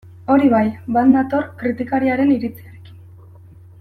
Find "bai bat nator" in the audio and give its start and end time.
0.53-1.45